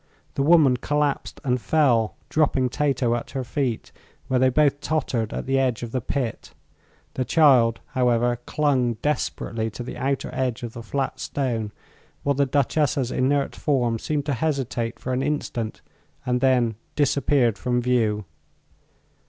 [0.33, 3.91] The woman collapsed and fell, dropping Tato at her feet,
[4.27, 6.55] where they both tottered at the edge of the pit.
[7.13, 11.71] The child, however, clung desperately to the outer edge of the flat stone,
[12.23, 15.81] while the Duchessa's inert form seemed to hesitate for an instant
[16.25, 18.25] and then disappeared from view.